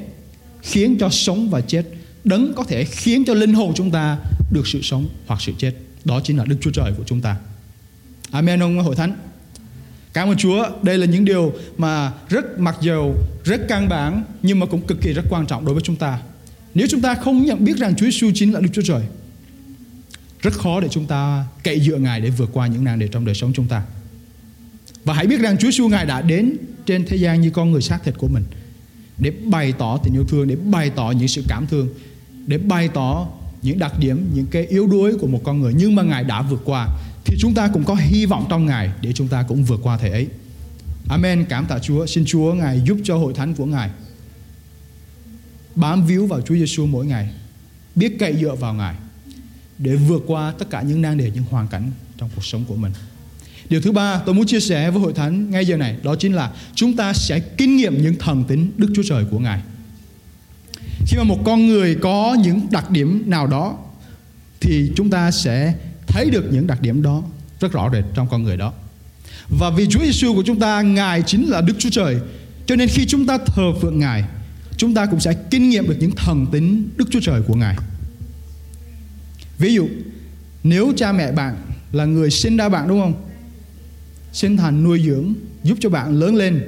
[0.62, 1.86] khiến cho sống và chết.
[2.24, 4.18] Đấng có thể khiến cho linh hồn chúng ta
[4.52, 5.74] được sự sống hoặc sự chết.
[6.06, 7.36] Đó chính là Đức Chúa Trời của chúng ta.
[8.32, 9.16] Amen ông hội thánh.
[10.14, 14.60] Cảm ơn Chúa, đây là những điều mà rất mặc dầu, rất căn bản nhưng
[14.60, 16.20] mà cũng cực kỳ rất quan trọng đối với chúng ta.
[16.74, 19.02] Nếu chúng ta không nhận biết rằng Chúa Giêsu chính là Đức Chúa Trời,
[20.44, 23.26] rất khó để chúng ta cậy dựa Ngài để vượt qua những nạn đề trong
[23.26, 23.84] đời sống chúng ta.
[25.04, 27.82] Và hãy biết rằng Chúa Giêsu Ngài đã đến trên thế gian như con người
[27.82, 28.44] xác thịt của mình
[29.18, 31.90] để bày tỏ tình yêu thương, để bày tỏ những sự cảm thương,
[32.48, 33.28] để bày tỏ
[33.62, 36.42] những đặc điểm, những cái yếu đuối của một con người nhưng mà Ngài đã
[36.42, 36.88] vượt qua
[37.26, 39.98] thì chúng ta cũng có hy vọng trong Ngài để chúng ta cũng vượt qua
[39.98, 40.28] thể ấy.
[41.10, 41.46] Amen.
[41.50, 42.06] Cảm tạ Chúa.
[42.06, 43.90] Xin Chúa Ngài giúp cho hội thánh của Ngài
[45.76, 47.30] bám víu vào Chúa Giêsu mỗi ngày,
[47.96, 48.96] biết cậy dựa vào Ngài
[49.84, 52.76] để vượt qua tất cả những nan đề, những hoàn cảnh trong cuộc sống của
[52.76, 52.92] mình.
[53.70, 56.34] Điều thứ ba tôi muốn chia sẻ với hội thánh ngay giờ này đó chính
[56.34, 59.62] là chúng ta sẽ kinh nghiệm những thần tính Đức Chúa Trời của Ngài.
[61.08, 63.78] Khi mà một con người có những đặc điểm nào đó
[64.60, 65.74] thì chúng ta sẽ
[66.08, 67.24] thấy được những đặc điểm đó
[67.60, 68.74] rất rõ rệt trong con người đó.
[69.60, 72.18] Và vì Chúa Giêsu của chúng ta Ngài chính là Đức Chúa Trời,
[72.66, 74.24] cho nên khi chúng ta thờ phượng Ngài,
[74.78, 77.76] chúng ta cũng sẽ kinh nghiệm được những thần tính Đức Chúa Trời của Ngài.
[79.58, 79.90] Ví dụ,
[80.64, 81.56] nếu cha mẹ bạn
[81.92, 83.30] là người sinh ra bạn đúng không?
[84.34, 86.64] Sinh thành nuôi dưỡng, giúp cho bạn lớn lên.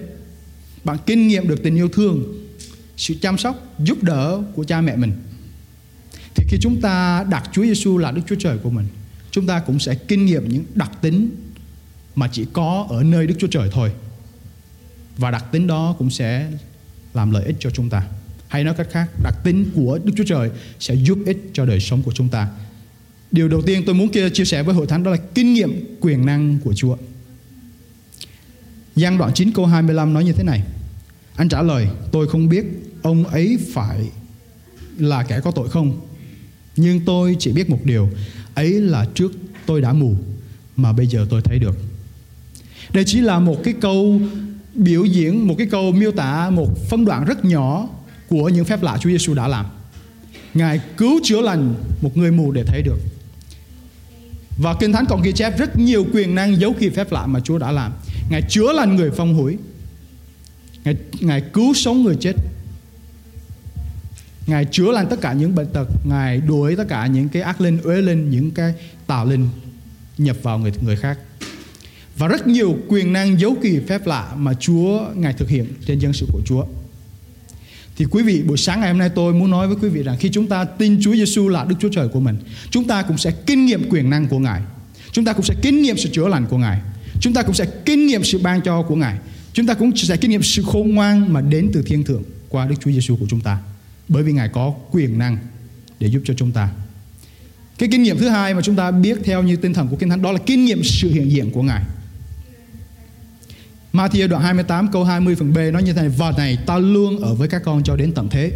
[0.84, 2.46] Bạn kinh nghiệm được tình yêu thương,
[2.98, 5.12] sự chăm sóc, giúp đỡ của cha mẹ mình.
[6.36, 8.86] thì khi chúng ta đặt Chúa Giêsu là Đức Chúa Trời của mình,
[9.32, 11.30] chúng ta cũng sẽ kinh nghiệm những đặc tính
[12.16, 13.92] mà chỉ có ở nơi Đức Chúa Trời thôi.
[15.18, 16.52] Và đặc tính đó cũng sẽ
[17.14, 18.08] làm lợi ích cho chúng ta.
[18.48, 21.80] Hay nói cách khác, đặc tính của Đức Chúa Trời sẽ giúp ích cho đời
[21.80, 22.50] sống của chúng ta.
[23.36, 25.98] Điều đầu tiên tôi muốn kia chia sẻ với hội thánh đó là kinh nghiệm
[26.00, 26.98] quyền năng của Chúa.
[28.96, 30.64] Giăng đoạn 9 câu 25 nói như thế này.
[31.36, 32.66] Anh trả lời, tôi không biết
[33.02, 34.10] ông ấy phải
[34.98, 36.02] là kẻ có tội không.
[36.76, 38.10] Nhưng tôi chỉ biết một điều,
[38.54, 39.32] ấy là trước
[39.66, 40.16] tôi đã mù
[40.76, 41.78] mà bây giờ tôi thấy được.
[42.94, 44.22] Đây chỉ là một cái câu
[44.76, 47.90] biểu diễn, một cái câu miêu tả một phân đoạn rất nhỏ
[48.30, 49.66] của những phép lạ Chúa Giêsu đã làm.
[50.54, 52.98] Ngài cứu chữa lành một người mù để thấy được.
[54.58, 57.40] Và Kinh Thánh còn ghi chép rất nhiều quyền năng dấu kỳ phép lạ mà
[57.40, 57.94] Chúa đã làm.
[58.30, 59.58] Ngài chữa lành người phong hủi.
[60.84, 62.36] Ngài, Ngài cứu sống người chết.
[64.48, 67.62] Ngài chữa lành tất cả những bệnh tật, Ngài đuổi tất cả những cái ác
[67.62, 68.74] linh, uế linh, những cái
[69.08, 69.48] tà linh
[70.18, 71.20] nhập vào người người khác.
[72.18, 76.00] Và rất nhiều quyền năng dấu kỳ phép lạ mà Chúa Ngài thực hiện trên
[76.00, 76.66] dân sự của Chúa.
[77.98, 80.18] Thì quý vị buổi sáng ngày hôm nay tôi muốn nói với quý vị rằng
[80.20, 82.38] khi chúng ta tin Chúa Giêsu là Đức Chúa Trời của mình,
[82.70, 84.62] chúng ta cũng sẽ kinh nghiệm quyền năng của Ngài.
[85.12, 86.82] Chúng ta cũng sẽ kinh nghiệm sự chữa lành của Ngài.
[87.20, 89.18] Chúng ta cũng sẽ kinh nghiệm sự ban cho của Ngài.
[89.54, 92.66] Chúng ta cũng sẽ kinh nghiệm sự khôn ngoan mà đến từ thiên thượng qua
[92.66, 93.58] Đức Chúa Giêsu của chúng ta.
[94.08, 95.38] Bởi vì Ngài có quyền năng
[96.00, 96.70] để giúp cho chúng ta.
[97.78, 100.10] Cái kinh nghiệm thứ hai mà chúng ta biết theo như tinh thần của Kinh
[100.10, 101.84] Thánh đó là kinh nghiệm sự hiện diện của Ngài.
[103.96, 107.20] Matthew đoạn 28 câu 20 phần B nói như thế này Và này ta luôn
[107.20, 108.52] ở với các con cho đến tận thế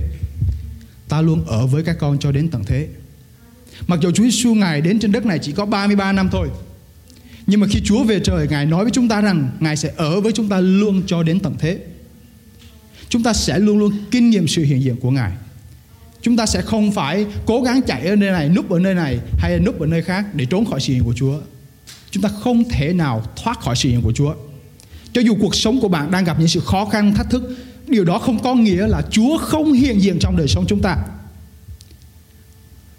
[1.10, 2.88] Ta luôn ở với các con cho đến tận thế
[3.88, 6.50] Mặc dù Chúa Giêsu Ngài đến trên đất này chỉ có 33 năm thôi
[7.48, 10.22] Nhưng mà khi Chúa về trời Ngài nói với chúng ta rằng Ngài sẽ ở
[10.22, 11.80] với chúng ta luôn cho đến tận thế
[13.10, 15.32] Chúng ta sẽ luôn luôn kinh nghiệm sự hiện diện của Ngài
[16.22, 19.20] Chúng ta sẽ không phải cố gắng chạy ở nơi này, núp ở nơi này
[19.38, 21.40] hay núp ở nơi khác để trốn khỏi sự hiện của Chúa.
[22.12, 24.34] Chúng ta không thể nào thoát khỏi sự hiện của Chúa.
[25.14, 28.06] Cho dù cuộc sống của bạn đang gặp những sự khó khăn, thách thức, điều
[28.06, 30.98] đó không có nghĩa là Chúa không hiện diện trong đời sống chúng ta.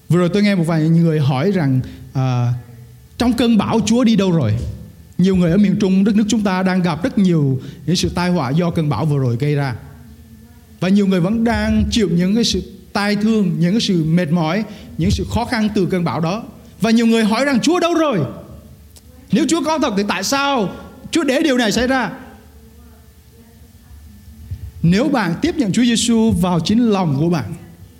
[0.09, 1.81] Vừa rồi tôi nghe một vài người hỏi rằng
[2.13, 2.53] à,
[3.19, 4.55] trong cơn bão Chúa đi đâu rồi?
[5.19, 8.09] Nhiều người ở miền Trung đất nước chúng ta đang gặp rất nhiều những sự
[8.09, 9.75] tai họa do cơn bão vừa rồi gây ra.
[10.81, 14.31] Và nhiều người vẫn đang chịu những cái sự tai thương, những cái sự mệt
[14.31, 14.65] mỏi,
[14.99, 16.43] những sự khó khăn từ cơn bão đó.
[16.81, 18.19] Và nhiều người hỏi rằng Chúa đâu rồi?
[19.33, 20.69] Nếu Chúa có thật thì tại sao
[21.11, 22.11] Chúa để điều này xảy ra.
[24.83, 27.55] Nếu bạn tiếp nhận Chúa Giêsu vào chính lòng của bạn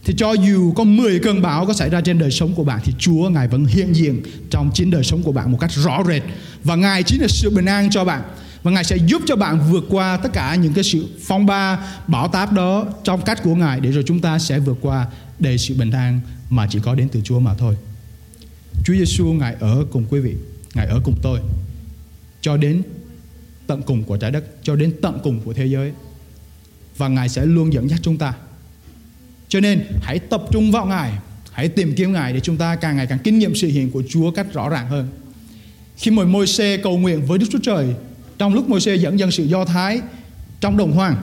[0.05, 2.81] thì cho dù có 10 cơn bão có xảy ra trên đời sống của bạn
[2.85, 6.03] thì Chúa Ngài vẫn hiện diện trong chính đời sống của bạn một cách rõ
[6.09, 6.23] rệt
[6.65, 8.23] và Ngài chính là sự bình an cho bạn
[8.63, 11.79] và Ngài sẽ giúp cho bạn vượt qua tất cả những cái sự phong ba
[12.07, 15.07] bão táp đó trong cách của Ngài để rồi chúng ta sẽ vượt qua
[15.39, 16.21] đầy sự bình an
[16.51, 17.77] mà chỉ có đến từ Chúa mà thôi.
[18.85, 20.35] Chúa Giêsu Ngài ở cùng quý vị,
[20.75, 21.41] Ngài ở cùng tôi
[22.41, 22.83] cho đến
[23.71, 25.93] tận cùng của trái đất cho đến tận cùng của thế giới.
[26.97, 28.35] Và ngài sẽ luôn dẫn dắt chúng ta.
[29.49, 31.13] Cho nên, hãy tập trung vào ngài,
[31.53, 34.03] hãy tìm kiếm ngài để chúng ta càng ngày càng kinh nghiệm sự hiện của
[34.09, 35.09] chúa cách rõ ràng hơn.
[35.97, 37.95] Khi mời môi xe cầu nguyện với đức chúa trời,
[38.39, 40.01] trong lúc môi xe dẫn dân sự do thái
[40.61, 41.17] trong đồng hoang,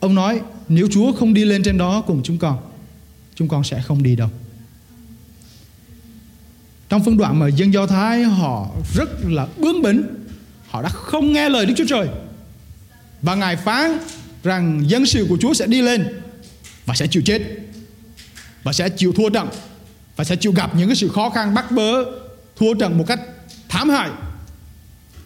[0.00, 2.58] ông nói, nếu chúa không đi lên trên đó cùng chúng con
[3.34, 4.28] chúng con sẽ không đi đâu.
[6.88, 10.02] Trong phân đoạn mà dân do thái họ rất là bướng bỉnh
[10.70, 12.08] Họ đã không nghe lời Đức Chúa Trời.
[13.22, 13.98] Và Ngài phán
[14.44, 16.20] rằng dân sự của Chúa sẽ đi lên
[16.86, 17.42] Và sẽ chịu chết,
[18.62, 19.48] Và sẽ chịu thua trận,
[20.16, 22.04] Và sẽ chịu gặp những cái sự khó khăn bắt bớ,
[22.56, 23.20] Thua trận một cách
[23.68, 24.10] thảm hại.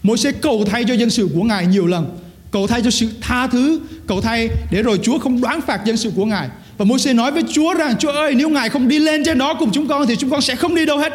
[0.02, 2.18] Môi sẽ cầu thay cho dân sự của Ngài nhiều lần,
[2.50, 5.96] Cầu thay cho sự tha thứ, Cầu thay để rồi Chúa không đoán phạt dân
[5.96, 6.48] sự của Ngài.
[6.76, 9.38] Và môi sẽ nói với Chúa rằng, Chúa ơi, nếu Ngài không đi lên trên
[9.38, 11.12] đó cùng chúng con Thì chúng con sẽ không đi đâu hết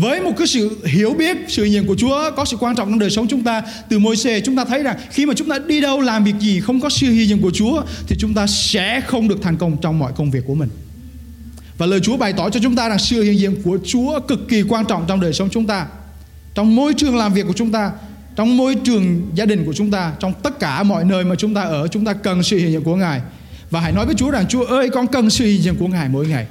[0.00, 2.98] với một cái sự hiểu biết, sự hiện của Chúa có sự quan trọng trong
[2.98, 5.58] đời sống chúng ta, từ môi xe chúng ta thấy rằng khi mà chúng ta
[5.58, 8.46] đi đâu làm việc gì không có sự hiện diện của Chúa, thì chúng ta
[8.46, 10.68] sẽ không được thành công trong mọi công việc của mình.
[11.78, 14.48] Và lời Chúa bày tỏ cho chúng ta rằng sự hiện diện của Chúa cực
[14.48, 15.86] kỳ quan trọng trong đời sống chúng ta.
[16.54, 17.90] Trong môi trường làm việc của chúng ta,
[18.36, 21.54] trong môi trường gia đình của chúng ta, trong tất cả mọi nơi mà chúng
[21.54, 23.20] ta ở, chúng ta cần sự hiện diện của Ngài.
[23.70, 26.08] Và hãy nói với Chúa rằng, Chúa ơi, con cần sự hiện diện của Ngài
[26.08, 26.46] mỗi ngày,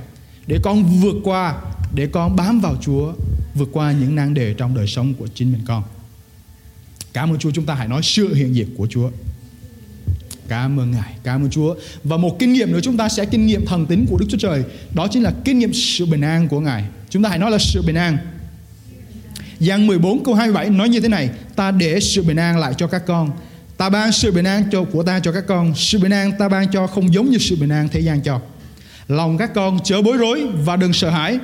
[0.47, 1.55] để con vượt qua,
[1.95, 3.13] để con bám vào Chúa
[3.57, 5.83] vượt qua những nan đề trong đời sống của chính mình con.
[7.13, 9.09] Cảm ơn Chúa chúng ta hãy nói sự hiện diện của Chúa.
[10.47, 11.75] Cảm ơn Ngài, cảm ơn Chúa.
[12.03, 14.37] Và một kinh nghiệm nữa chúng ta sẽ kinh nghiệm thần tính của Đức Chúa
[14.37, 14.63] Trời.
[14.93, 16.83] Đó chính là kinh nghiệm sự bình an của Ngài.
[17.09, 18.17] Chúng ta hãy nói là sự bình an.
[19.59, 22.87] Giăng 14 câu 27 nói như thế này Ta để sự bình an lại cho
[22.87, 23.31] các con
[23.77, 26.49] Ta ban sự bình an cho của ta cho các con Sự bình an ta
[26.49, 28.41] ban cho không giống như sự bình an thế gian cho
[29.07, 31.39] Lòng các con chớ bối rối và đừng sợ hãi.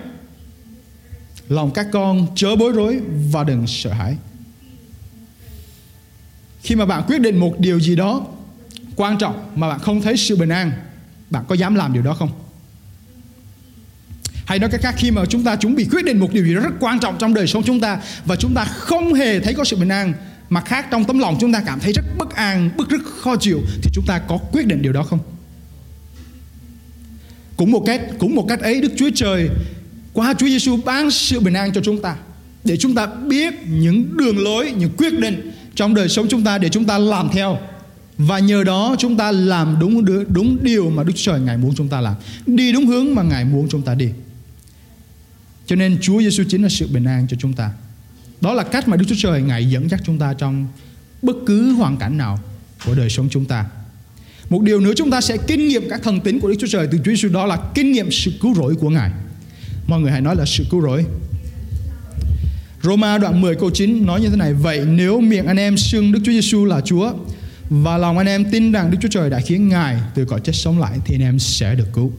[1.50, 3.00] Lòng các con chớ bối rối
[3.32, 4.16] và đừng sợ hãi.
[6.62, 8.26] Khi mà bạn quyết định một điều gì đó
[8.96, 10.72] quan trọng mà bạn không thấy sự bình an,
[11.30, 12.30] bạn có dám làm điều đó không?
[14.46, 16.56] Hay nói cách khác khi mà chúng ta chuẩn bị quyết định một điều gì
[16.56, 19.54] đó rất quan trọng trong đời sống chúng ta và chúng ta không hề thấy
[19.54, 20.14] có sự bình an
[20.50, 23.36] mặt khác trong tấm lòng chúng ta cảm thấy rất bất an, bức rất khó
[23.36, 25.20] chịu thì chúng ta có quyết định điều đó không?
[27.58, 29.50] Cũng một cách cũng một cách ấy Đức Chúa Trời
[30.14, 32.16] qua Chúa Giêsu ban sự bình an cho chúng ta
[32.64, 36.58] để chúng ta biết những đường lối, những quyết định trong đời sống chúng ta
[36.58, 37.58] để chúng ta làm theo
[38.18, 41.76] và nhờ đó chúng ta làm đúng đúng điều mà Đức Chúa Trời ngài muốn
[41.76, 44.10] chúng ta làm, đi đúng hướng mà ngài muốn chúng ta đi.
[45.66, 47.72] Cho nên Chúa Giêsu chính là sự bình an cho chúng ta.
[48.42, 50.68] Đó là cách mà Đức Chúa Trời ngài dẫn dắt chúng ta trong
[51.22, 52.40] bất cứ hoàn cảnh nào
[52.86, 53.66] của đời sống chúng ta.
[54.50, 56.88] Một điều nữa chúng ta sẽ kinh nghiệm các thần tính của Đức Chúa Trời
[56.92, 59.12] từ Chúa Giêsu đó là kinh nghiệm sự cứu rỗi của Ngài.
[59.88, 61.06] Mọi người hãy nói là sự cứu rỗi.
[62.82, 66.12] Roma đoạn 10 câu 9 nói như thế này, Vậy nếu miệng anh em xưng
[66.12, 67.14] Đức Chúa Giêsu là Chúa
[67.70, 70.54] Và lòng anh em tin rằng Đức Chúa Trời đã khiến Ngài từ cõi chết
[70.56, 72.12] sống lại, Thì anh em sẽ được cứu.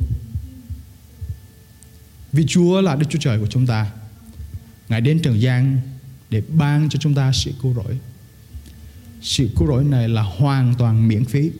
[2.33, 3.87] Vì Chúa là Đức Chúa Trời của chúng ta,
[4.89, 5.81] Ngài đến trần gian
[6.31, 7.99] để ban cho chúng ta sự cứu rỗi.
[9.23, 11.51] Sự cứu rỗi này là hoàn toàn miễn phí.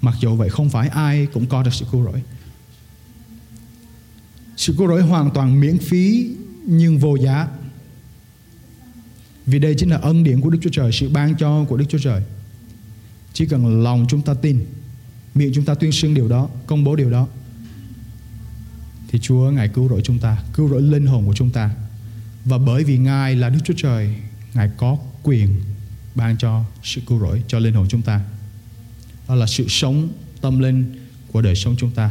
[0.00, 2.22] Mặc dù vậy không phải ai cũng có được sự cứu rỗi
[4.56, 6.30] sự cứu rỗi hoàn toàn miễn phí
[6.66, 7.48] nhưng vô giá.
[9.46, 11.84] Vì đây chính là ân điển của Đức Chúa Trời, Sự ban cho của Đức
[11.88, 12.22] Chúa Trời.
[13.32, 14.64] Chỉ cần lòng chúng ta tin,
[15.34, 17.28] Miệng chúng ta tuyên xưng điều đó, Công bố điều đó,
[19.08, 21.70] Thì Chúa Ngài cứu rỗi chúng ta, Cứu rỗi linh hồn của chúng ta.
[22.44, 24.14] Và bởi vì Ngài là Đức Chúa Trời,
[24.54, 25.60] Ngài có quyền
[26.14, 28.20] ban cho sự cứu rỗi cho linh hồn chúng ta.
[29.28, 30.08] Đó là sự sống
[30.40, 30.84] tâm linh
[31.32, 32.10] của đời sống chúng ta